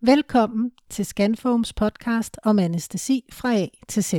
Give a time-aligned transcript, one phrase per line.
[0.00, 4.14] Velkommen til Scanfoams podcast om anestesi fra A til Z.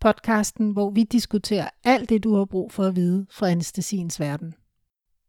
[0.00, 4.54] Podcasten, hvor vi diskuterer alt det, du har brug for at vide fra anestesiens verden.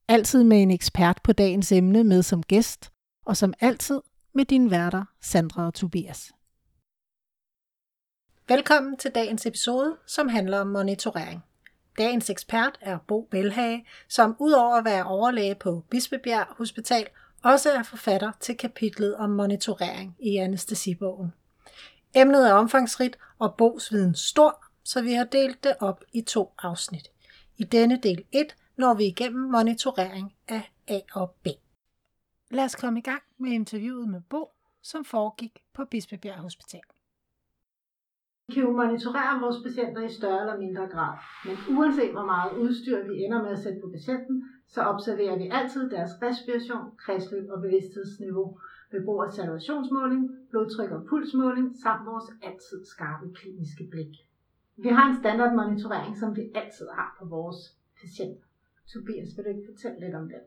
[0.08, 2.92] Altid med en ekspert på dagens emne med som gæst,
[3.26, 4.02] og som altid
[4.34, 6.32] med dine værter, Sandra og Tobias.
[8.48, 11.44] Velkommen til dagens episode, som handler om monitorering.
[11.98, 17.08] Dagens ekspert er Bo Belhage, som udover at være overlæge på Bispebjerg Hospital,
[17.44, 21.34] også er forfatter til kapitlet om monitorering i anestesibogen.
[22.16, 27.12] Emnet er omfangsrigt og bogsviden stor, så vi har delt det op i to afsnit.
[27.58, 31.48] I denne del 1 når vi igennem monitorering af A og B.
[32.52, 34.52] Lad os komme i gang med interviewet med Bo,
[34.82, 36.82] som foregik på Bispebjerg Hospital.
[38.48, 41.14] Vi kan jo monitorere vores patienter i større eller mindre grad,
[41.46, 44.36] men uanset hvor meget udstyr vi ender med at sætte på patienten,
[44.74, 48.48] så observerer vi altid deres respiration, kredsløb og bevidsthedsniveau
[48.92, 54.14] ved brug af salvationsmåling, blodtryk og pulsmåling samt vores altid skarpe kliniske blik.
[54.84, 57.60] Vi har en standardmonitorering, som vi altid har på vores
[58.02, 58.46] patienter.
[58.94, 60.42] Tobias, vil du ikke fortælle lidt om det?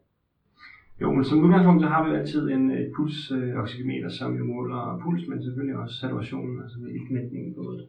[1.01, 4.45] Jo, men som udgangspunkt så har vi jo altid en et pulsoximeter, øh, som jo
[4.45, 7.87] måler puls, men selvfølgelig også saturationen, altså med iltmætningen i blodet.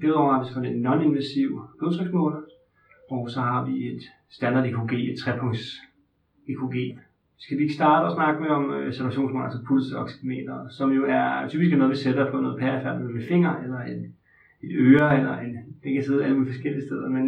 [0.00, 2.42] Derudover har vi selvfølgelig en non-invasiv blodtryksmåler,
[3.10, 5.80] og så har vi et standard EKG, et trepunkts
[6.48, 6.76] EKG.
[7.38, 11.48] Skal vi ikke starte og snakke med om øh, saturationsmåler, altså pulsoximeter, som jo er
[11.48, 14.00] typisk noget, vi sætter på noget perifert med finger, eller en,
[14.62, 17.24] et øre, eller en, det kan sidde alle mulige forskellige steder, men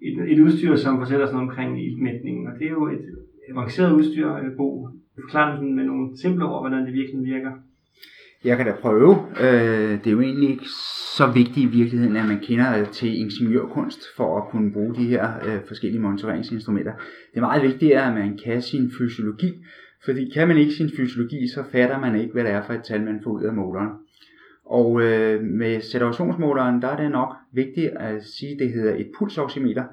[0.00, 3.04] et, et udstyr, som fortæller sådan omkring iltmætningen, og det er jo et
[3.50, 4.88] avanceret udstyr, øh, Bo.
[5.20, 7.52] Forklar sådan med nogle simple ord, hvordan det virkelig virker.
[8.44, 9.16] Jeg kan da prøve.
[9.40, 10.68] Øh, det er jo egentlig ikke
[11.16, 15.24] så vigtigt i virkeligheden, at man kender til ingeniørkunst for at kunne bruge de her
[15.46, 16.92] øh, forskellige monitoreringsinstrumenter.
[17.30, 19.52] Det er meget vigtigt, at man kan sin fysiologi,
[20.04, 22.84] fordi kan man ikke sin fysiologi, så fatter man ikke, hvad det er for et
[22.84, 23.90] tal, man får ud af måleren.
[24.66, 29.10] Og øh, med saturationsmåleren, der er det nok vigtigt at sige, at det hedder et
[29.18, 29.84] pulsoximeter,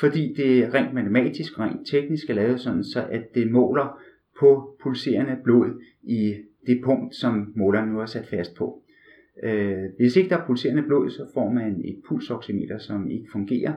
[0.00, 4.00] fordi det rent matematisk, rent teknisk er lavet sådan, så at det måler
[4.40, 6.34] på pulserende blod i
[6.66, 8.82] det punkt, som måleren nu er sat fast på.
[9.42, 13.74] Øh, hvis ikke der er pulserende blod, så får man et pulsoximeter, som ikke fungerer.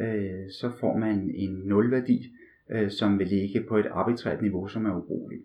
[0.00, 2.32] Øh, så får man en nulværdi,
[2.70, 5.42] øh, som vil ligge på et arbitrært niveau, som er ubrugeligt.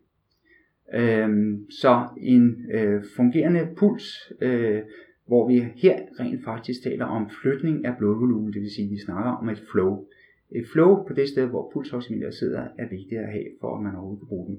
[0.94, 1.30] Øh,
[1.70, 4.82] så en øh, fungerende puls, øh,
[5.28, 9.00] hvor vi her rent faktisk taler om flytning af blodvolumen, det vil sige, at vi
[9.00, 10.06] snakker om et flow.
[10.52, 13.96] Et flow på det sted, hvor pulsoximeteret sidder, er vigtigt at have, for at man
[13.96, 14.58] overhovedet kan bruge den.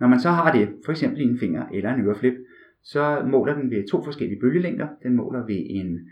[0.00, 2.34] Når man så har det, for eksempel i en finger eller en øreflip,
[2.82, 4.88] så måler den ved to forskellige bølgelængder.
[5.02, 6.08] Den måler ved en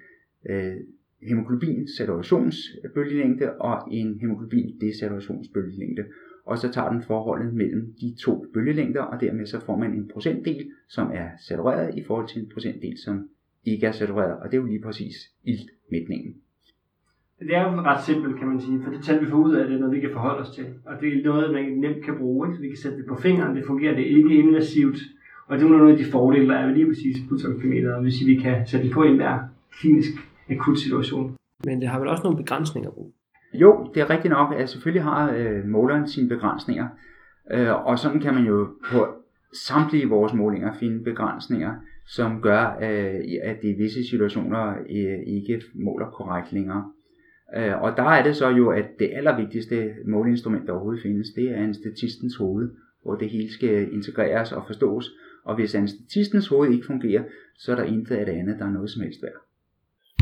[0.51, 0.77] øh,
[1.23, 6.05] hemoglobin saturationsbølgelængde og en hemoglobin desaturationsbølgelængde.
[6.45, 10.09] Og så tager den forholdet mellem de to bølgelængder, og dermed så får man en
[10.09, 13.29] procentdel, som er satureret i forhold til en procentdel, som
[13.71, 15.15] ikke er satureret, og det er jo lige præcis
[15.45, 16.35] iltmætningen.
[17.41, 19.67] Det er jo ret simpelt, kan man sige, for det tal, vi får ud af
[19.67, 20.67] det, er noget, vi kan forholde os til.
[20.87, 22.49] Og det er noget, man nemt kan bruge.
[22.49, 22.57] Ikke?
[22.57, 24.99] Så vi kan sætte det på fingeren, det fungerer, det er ikke invasivt.
[25.47, 28.35] Og det er nogle af de fordele, der er ved lige præcis pulsoximeter, hvis vi
[28.37, 29.39] kan sætte det på en hver
[29.81, 30.11] klinisk
[30.51, 31.37] akut situation.
[31.65, 33.13] Men det har vel også nogle begrænsninger, på?
[33.55, 36.89] Jo, det er rigtigt nok, at selvfølgelig har øh, måleren sine begrænsninger.
[37.51, 39.07] Øh, og sådan kan man jo på
[39.53, 41.75] samtlige vores målinger finde begrænsninger,
[42.07, 46.93] som gør, øh, at det i visse situationer øh, ikke måler korrekt længere.
[47.57, 51.51] Øh, og der er det så jo, at det allervigtigste måleinstrument, der overhovedet findes, det
[51.51, 52.71] er en statistens hoved,
[53.03, 55.11] hvor det hele skal integreres og forstås.
[55.45, 57.23] Og hvis en statistens hoved ikke fungerer,
[57.59, 59.41] så er der intet af det andet, der er noget som helst værd.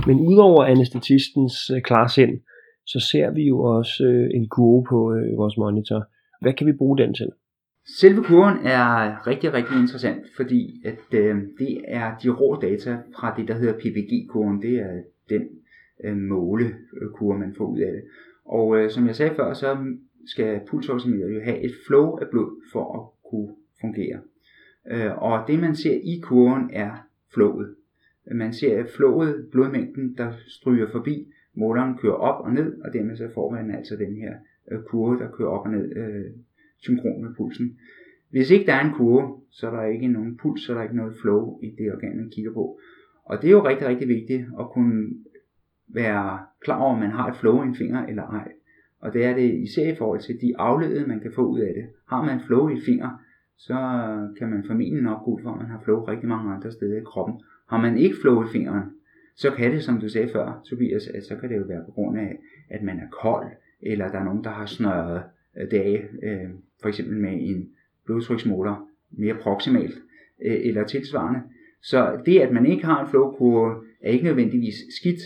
[0.07, 2.41] Men udover anesthetistens klarsind,
[2.87, 4.99] så ser vi jo også en kurve på
[5.37, 6.05] vores monitor.
[6.41, 7.29] Hvad kan vi bruge den til?
[7.89, 13.35] Selve kurven er rigtig, rigtig interessant, fordi at, øh, det er de rå data fra
[13.37, 14.63] det, der hedder PPG-kurven.
[14.63, 15.49] Det er den
[16.05, 18.03] øh, målekurve, man får ud af det.
[18.45, 19.77] Og øh, som jeg sagde før, så
[20.27, 24.21] skal pulsoximeter jo have et flow af blod for at kunne fungere.
[24.91, 27.75] Øh, og det man ser i kurven er flowet.
[28.35, 33.29] Man ser flowet, blodmængden, der stryger forbi, måleren kører op og ned, og dermed så
[33.35, 34.35] får man altså den her
[34.73, 36.25] øh, kurve, der kører op og ned øh,
[36.81, 37.79] synkron med pulsen.
[38.31, 40.83] Hvis ikke der er en kurve, så er der ikke nogen puls, så er der
[40.83, 42.79] ikke noget flow i det organ, man kigger på.
[43.25, 45.11] Og det er jo rigtig, rigtig vigtigt at kunne
[45.89, 48.53] være klar over, om man har et flow i en finger eller ej.
[49.01, 51.73] Og det er det især i forhold til de afledede, man kan få ud af
[51.75, 51.85] det.
[52.09, 53.11] Har man flow i finger,
[53.57, 53.75] så
[54.39, 56.97] kan man formentlig nok gå ud for, at man har flow rigtig mange andre steder
[56.97, 57.41] i kroppen.
[57.69, 58.83] Har man ikke flow i fingeren,
[59.37, 61.91] så kan det, som du sagde før, Tobias, at så kan det jo være på
[61.91, 62.39] grund af,
[62.71, 63.47] at man er kold,
[63.83, 65.23] eller der er nogen, der har snørret
[65.71, 66.51] det af, øh,
[66.83, 67.69] for eksempel med en
[68.07, 69.95] blodtryksmåler mere proximalt,
[70.47, 71.41] øh, eller tilsvarende.
[71.83, 75.21] Så det, at man ikke har en flowkurve, er ikke nødvendigvis skidt,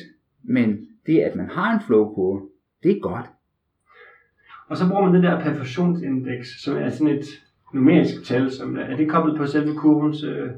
[0.44, 2.48] men det, at man har en flowkurve,
[2.82, 3.26] det er godt.
[4.68, 7.26] Og så bruger man det der perfusionsindeks, som er sådan et
[7.74, 10.24] numerisk tal, som er det koblet på selve kurvens...
[10.24, 10.50] Øh...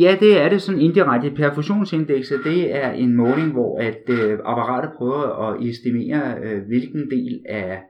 [0.00, 1.30] Ja, det er det sådan indirekte.
[1.30, 7.44] Perfusionsindekset, det er en måling, hvor at øh, apparatet prøver at estimere, øh, hvilken del
[7.48, 7.82] af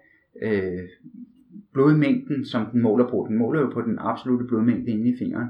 [0.42, 0.88] øh,
[1.72, 3.26] blodmængden, som den måler på.
[3.28, 5.48] Den måler jo på den absolute blodmængde inde i fingeren.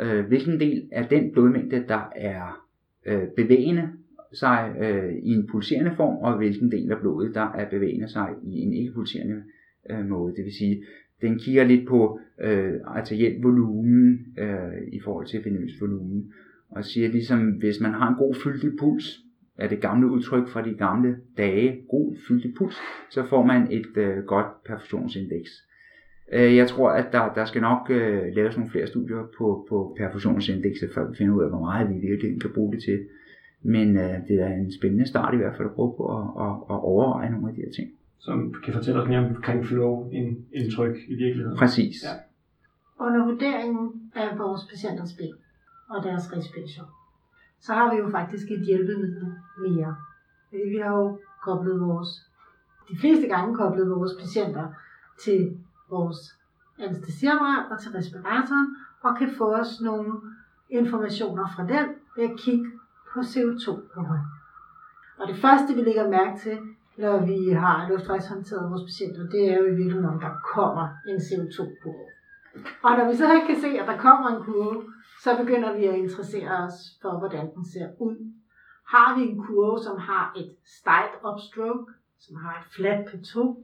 [0.00, 2.66] Øh, hvilken del af den blodmængde, der er
[3.06, 3.88] øh, bevægende
[4.32, 8.28] sig øh, i en pulserende form, og hvilken del af blodet, der er bevægende sig
[8.42, 9.42] i en ikke pulserende
[9.90, 10.36] øh, måde.
[10.36, 10.82] Det vil sige,
[11.22, 16.32] den kigger lidt på øh, arteriel volumen øh, i forhold til venøs volumen,
[16.70, 19.20] og siger ligesom, hvis man har en god fyldig puls,
[19.62, 22.76] er det gamle udtryk fra de gamle dage, god fyldig puls,
[23.10, 25.50] så får man et øh, godt perfusionsindeks.
[26.32, 29.96] Øh, jeg tror, at der, der skal nok øh, laves nogle flere studier på, på
[29.98, 32.98] perfusionsindekset, før vi finder ud af, hvor meget vi virkelig kan bruge det til.
[33.62, 36.54] Men øh, det er en spændende start i hvert fald at prøve på at, at,
[36.72, 37.90] at overveje nogle af de her ting.
[38.18, 41.58] Som kan fortælle os mere omkring flow end indtryk i virkeligheden.
[41.58, 41.96] Præcis.
[42.04, 42.14] Ja.
[43.06, 45.34] Under vurderingen af vores patienters ben
[45.90, 46.86] og deres respiration,
[47.62, 49.96] så har vi jo faktisk et hjælpemiddel mere.
[50.50, 52.08] Vi har jo koblet vores,
[52.88, 54.68] de fleste gange koblet vores patienter
[55.24, 55.58] til
[55.90, 56.18] vores
[56.78, 60.12] anestesiapparat og til respiratoren, og kan få os nogle
[60.70, 61.86] informationer fra den
[62.16, 62.70] ved at kigge
[63.12, 64.20] på CO2-kurven.
[65.18, 66.58] Og det første, vi lægger mærke til,
[66.98, 71.16] når vi har luftvejshåndteret vores patienter, det er jo i virkeligheden, om der kommer en
[71.16, 72.08] CO2-kurve.
[72.82, 74.82] Og når vi så kan se, at der kommer en kurve,
[75.22, 78.16] så begynder vi at interessere os for, hvordan den ser ud.
[78.86, 83.56] Har vi en kurve, som har et stejlt upstroke, som har et fladt plateau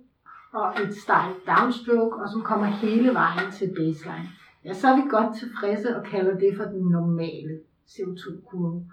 [0.53, 4.29] og et stejlt downstroke, og som kommer hele vejen til baseline,
[4.65, 7.59] ja, så er vi godt tilfredse og kalder det for den normale
[7.93, 8.87] CO2-kurve.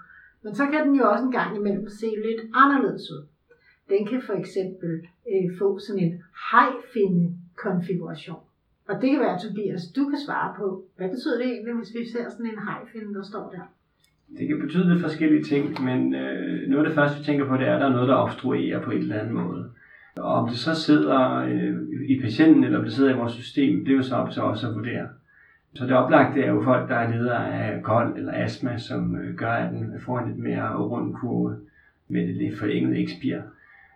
[0.44, 3.28] Men så kan den jo også en gang imellem se lidt anderledes ud.
[3.90, 8.44] Den kan for eksempel øh, få sådan en hejfinde-konfiguration.
[8.90, 12.06] Og det kan være, Tobias, du kan svare på, hvad betyder det egentlig, hvis vi
[12.14, 13.64] ser sådan en hajfinde, der står der?
[14.38, 17.58] Det kan betyde lidt forskellige ting, men øh, noget af det første, vi tænker på,
[17.58, 19.72] det er, at der er noget, der obstruerer på en eller anden måde.
[20.18, 21.76] Og om det så sidder øh,
[22.10, 24.42] i patienten, eller om det sidder i vores system, det er jo så op til
[24.42, 25.08] os at vurdere.
[25.76, 29.36] Så det oplagte er jo folk, der er leder af kold eller astma, som øh,
[29.36, 31.58] gør, at den får en lidt mere rund kurve
[32.08, 33.42] med det lidt forlængede ekspir.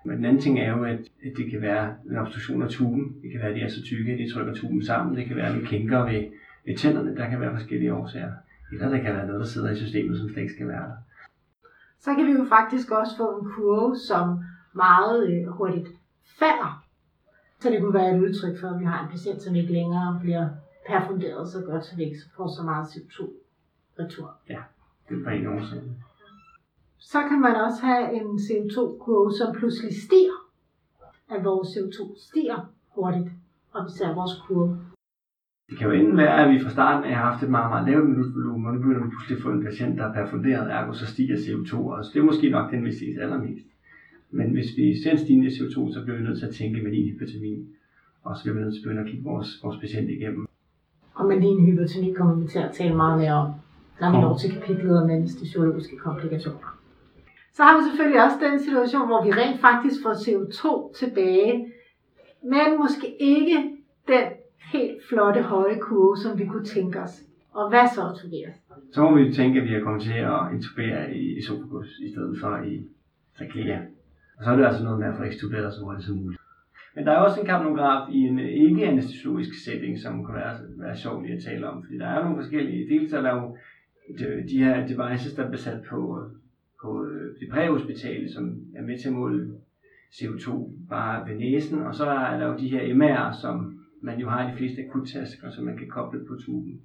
[0.06, 1.00] Men den anden ting er jo, at
[1.38, 3.16] det kan være en obstruktion af tuben.
[3.22, 5.18] Det kan være, at de er så tykke, at de trykker tuben sammen.
[5.18, 6.24] Det kan være, at de kænker ved,
[6.66, 7.16] ved tænderne.
[7.16, 8.32] Der kan være forskellige årsager.
[8.72, 10.96] Eller der kan være noget, der sidder i systemet, som slet ikke skal være der.
[12.00, 14.40] Så kan vi jo faktisk også få en kurve, som
[14.74, 15.88] meget øh, hurtigt
[16.40, 16.86] falder.
[17.60, 20.20] Så det kunne være et udtryk for, at vi har en patient, som ikke længere
[20.22, 20.50] bliver
[20.88, 24.36] perfunderet så godt, så vi ikke får så meget CO2-retur.
[24.50, 24.60] Ja,
[25.10, 25.82] det er på en årsag.
[27.00, 30.38] Så kan man også have en CO2-kurve, som pludselig stiger.
[31.30, 32.60] At vores CO2 stiger
[32.96, 33.30] hurtigt,
[33.74, 34.78] og vi ser vores kurve.
[35.70, 37.88] Det kan jo enten være, at vi fra starten af har haft et meget, meget
[37.90, 40.94] lavt minutvolumen, og nu begynder vi pludselig at få en patient, der er perfunderet, ergo
[40.94, 42.12] så stiger CO2 også.
[42.14, 43.66] Det er måske nok den, vi ses allermest.
[44.32, 46.92] Men hvis vi ser en stigende CO2, så bliver vi nødt til at tænke med
[46.92, 47.68] hypertomi.
[48.24, 50.48] Og så bliver vi nødt til at begynde at kigge vores, vores patient igennem.
[51.14, 53.52] Og med din hypertoni kommer vi til at tale meget mere om,
[54.02, 56.79] når vi når til kapitlet om anestesiologiske komplikationer.
[57.54, 60.64] Så har vi selvfølgelig også den situation, hvor vi rent faktisk får CO2
[61.00, 61.72] tilbage,
[62.44, 63.58] men måske ikke
[64.08, 64.26] den
[64.74, 67.22] helt flotte høje kurve, som vi kunne tænke os.
[67.54, 68.56] Og hvad så, Tobias?
[68.94, 72.40] Så må vi tænke, at vi er kommet til at intubere i esophagus i stedet
[72.42, 72.88] for i
[73.38, 73.80] trachea.
[74.38, 76.42] Og så er det altså noget med at få ekstuberet så hurtigt som muligt.
[76.96, 80.98] Men der er også en kapnograf i en ikke anestesiologisk setting, som kan være, være
[80.98, 81.84] sjov lige at tale om.
[81.84, 83.58] Fordi der er nogle forskellige, dels er der jo
[84.20, 86.32] de, de her devices, der bliver sat på, øh,
[86.82, 88.44] på øh, det præhospitale, som
[88.76, 89.54] er med til at måle
[90.18, 90.50] CO2
[90.90, 91.80] bare ved næsen.
[91.80, 94.82] Og så er der jo de her MR'er, som man jo har i de fleste
[94.88, 96.80] akuttasker, som man kan koble på tuben.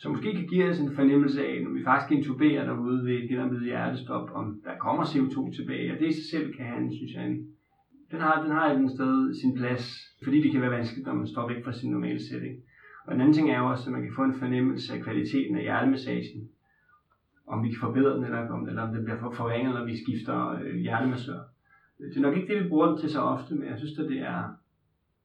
[0.00, 3.28] Så måske kan give os en fornemmelse af, når vi faktisk intuberer derude ved et
[3.28, 5.92] genoplevet hjertestop, om der kommer CO2 tilbage.
[5.92, 7.36] Og det i sig selv kan have, synes jeg, en,
[8.10, 9.84] den har, den har et sted sin plads,
[10.24, 12.54] fordi det kan være vanskeligt, når man står væk fra sin normale setting.
[13.06, 15.56] Og en anden ting er jo også, at man kan få en fornemmelse af kvaliteten
[15.56, 16.40] af hjertemassagen.
[17.48, 20.58] Om vi kan forbedre den, eller om, eller om den bliver forringet, eller vi skifter
[20.62, 21.40] øh, hjertemassør.
[21.98, 24.08] Det er nok ikke det, vi bruger den til så ofte, men jeg synes, at
[24.08, 24.42] det er,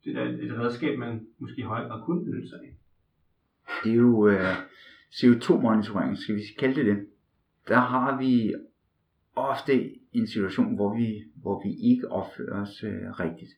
[0.06, 2.76] det er et redskab, man måske i højere grad kunne benytte sig af.
[3.84, 4.56] Det er jo øh,
[5.12, 7.08] CO2-monitorering, skal vi kalde det det.
[7.68, 8.54] Der har vi
[9.36, 13.52] ofte en situation, hvor vi, hvor vi ikke opfører os øh, rigtigt.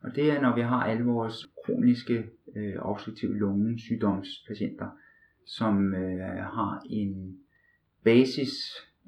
[0.00, 4.90] Og det er, når vi har alle vores kroniske øh, obstruktive lungesygdomspatienter,
[5.46, 7.38] som øh, har en
[8.06, 8.52] basis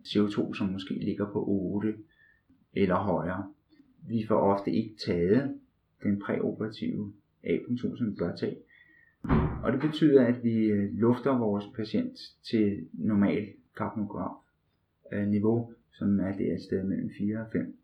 [0.04, 1.94] CO2, som måske ligger på 8
[2.72, 3.52] eller højere.
[4.08, 5.54] Vi får ofte ikke taget
[6.02, 7.12] den præoperative
[7.44, 8.56] a som vi bør tage.
[9.62, 12.18] Og det betyder, at vi øh, lufter vores patient
[12.50, 14.36] til normal kapnograf
[15.12, 17.76] øh, niveau, som er det et sted mellem 4 og 5,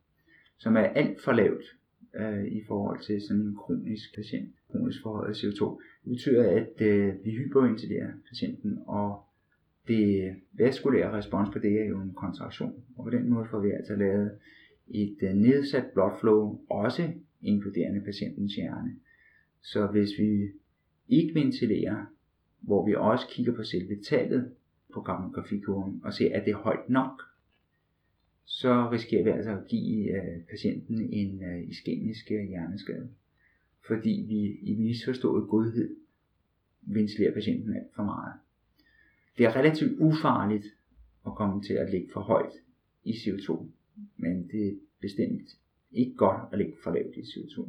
[0.59, 1.65] som er alt for lavt
[2.15, 5.83] øh, i forhold til sådan en kronisk patient, kronisk forhøjet CO2.
[6.05, 9.25] Det betyder, at øh, vi hyperventilerer patienten, og
[9.89, 12.85] det vaskulære respons på det er jo en kontraktion.
[12.97, 14.39] Og på den måde får vi altså lavet
[14.89, 17.13] et øh, nedsat blodflow, også
[17.43, 18.97] inkluderende patientens hjerne.
[19.63, 20.49] Så hvis vi
[21.09, 22.07] ikke ventilerer,
[22.61, 24.53] hvor vi også kigger på selve tallet
[24.95, 27.23] på gammografikurven og ser, at det er højt nok,
[28.45, 33.09] så risikerer vi altså at give øh, patienten en øh, iskemisk hjerneskade.
[33.87, 35.97] Fordi vi i misforstået godhed
[36.83, 38.33] ventilerer patienten alt for meget.
[39.39, 40.65] Det er relativt ufarligt
[41.27, 42.53] at komme til at ligge for højt
[43.05, 43.67] i CO2,
[44.17, 45.49] men det er bestemt
[45.93, 47.69] ikke godt at ligge for lavt i CO2.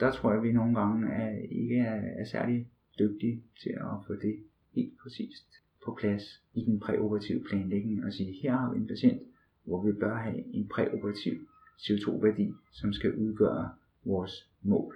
[0.00, 4.06] Der tror jeg, at vi nogle gange er, ikke er, er særlig dygtige til at
[4.06, 4.36] få det
[4.74, 5.46] helt præcist
[5.84, 9.22] på plads i den præoperative planlægning og sige, her har vi en patient,
[9.64, 11.32] hvor vi bør have en præoperativ
[11.78, 13.70] CO2-værdi, som skal udgøre
[14.04, 14.94] vores mål.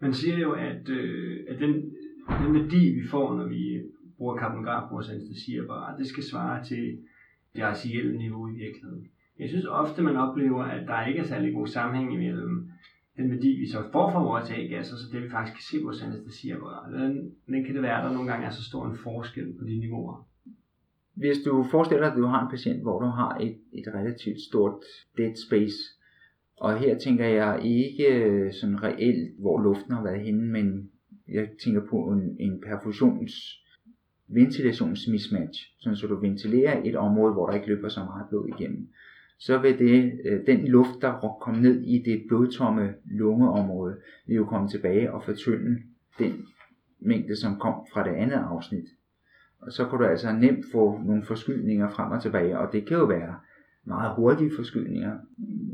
[0.00, 1.72] Man siger jo, at, øh, at den,
[2.28, 3.82] den værdi, vi får, når vi
[4.18, 6.98] bruger karbonograf på vores anestesiapparat, det skal svare til
[7.56, 9.06] deres artielle niveau i virkeligheden.
[9.38, 12.68] Jeg synes ofte, man oplever, at der ikke er særlig god sammenhæng imellem
[13.16, 15.84] den værdi, vi så får fra vores A-gasser, så det vi faktisk kan se på
[15.84, 16.90] vores anestesiapparat.
[16.90, 19.64] Hvordan, den kan det være, at der nogle gange er så stor en forskel på
[19.64, 20.28] de niveauer?
[21.14, 24.40] Hvis du forestiller dig, at du har en patient, hvor du har et, et relativt
[24.48, 24.74] stort
[25.16, 25.78] dead space,
[26.56, 30.90] og her tænker jeg ikke øh, sådan reelt, hvor luften har været henne, men
[31.28, 33.32] jeg tænker på en, en perfusions
[34.28, 38.88] ventilationsmismatch, sådan så du ventilerer et område, hvor der ikke løber så meget blod igennem
[39.38, 44.44] så vil det, øh, den luft, der kom ned i det blodtomme lungeområde, vil jo
[44.44, 45.82] komme tilbage og fortynde
[46.18, 46.46] den
[47.00, 48.84] mængde, som kom fra det andet afsnit.
[49.60, 52.96] Og så kan du altså nemt få nogle forskydninger frem og tilbage, og det kan
[52.96, 53.34] jo være
[53.84, 55.18] meget hurtige forskydninger.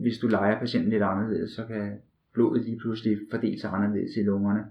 [0.01, 1.93] Hvis du leger patienten lidt anderledes, så kan
[2.35, 4.65] blodet lige pludselig fordele sig anderledes i lungerne.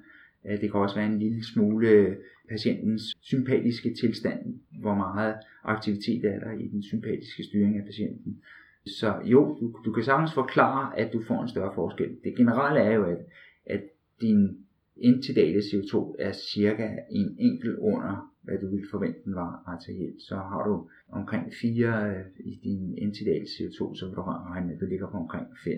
[0.43, 2.15] Det kan også være en lille smule øh,
[2.49, 4.39] patientens sympatiske tilstand,
[4.81, 8.41] hvor meget aktivitet er der i den sympatiske styring af patienten.
[8.85, 12.17] Så jo, du, du kan sagtens forklare, at du får en større forskel.
[12.23, 13.17] Det generelle er jo, at,
[13.65, 13.83] at
[14.21, 14.57] din
[14.97, 20.21] intidale CO2 er cirka en enkelt under, hvad du ville forvente den var arterielt.
[20.21, 24.75] Så har du omkring 4 øh, i din intidale CO2, så vil du regne med,
[24.75, 25.73] at du ligger på omkring 5.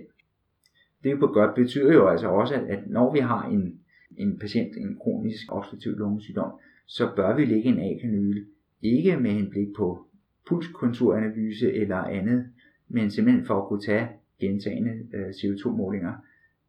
[1.03, 3.79] Det på godt betyder jo altså også, at når vi har en,
[4.17, 6.51] en patient, en kronisk obstruktiv lungesygdom,
[6.85, 8.45] så bør vi lægge en A-kanyle,
[8.81, 10.05] ikke med henblik på
[10.47, 12.45] pulskonturanalyse eller andet,
[12.87, 14.07] men simpelthen for at kunne tage
[14.39, 16.13] gentagende øh, CO2-målinger,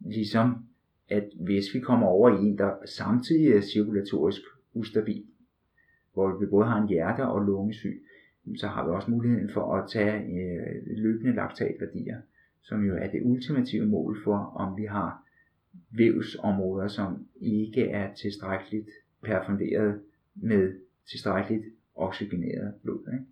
[0.01, 0.55] ligesom
[1.09, 4.41] at hvis vi kommer over i en, der samtidig er cirkulatorisk
[4.75, 5.25] ustabil,
[6.13, 8.03] hvor vi både har en hjerte- og lungesyg,
[8.57, 12.17] så har vi også muligheden for at tage øh, løbende laktatværdier,
[12.63, 15.26] som jo er det ultimative mål for, om vi har
[15.91, 18.89] vævsområder, som ikke er tilstrækkeligt
[19.23, 20.03] perfunderet
[20.35, 21.65] med tilstrækkeligt
[21.95, 23.13] oxygeneret blod.
[23.13, 23.27] Ikke?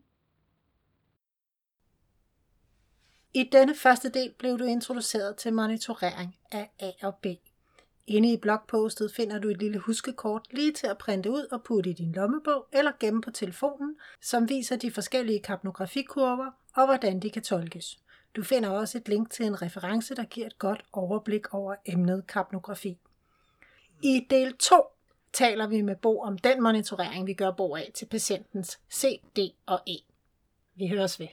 [3.34, 7.26] I denne første del blev du introduceret til monitorering af A og B.
[8.06, 11.90] Inde i blogpostet finder du et lille huskekort lige til at printe ud og putte
[11.90, 17.30] i din lommebog eller gemme på telefonen, som viser de forskellige kapnografikurver og hvordan de
[17.30, 18.03] kan tolkes.
[18.36, 22.26] Du finder også et link til en reference, der giver et godt overblik over emnet
[22.26, 22.98] kapnografi.
[24.02, 24.82] I del 2
[25.32, 29.80] taler vi med Bo om den monitorering, vi gør Bo af til patientens CD og
[29.86, 29.96] E.
[30.74, 31.28] Vi høres ved.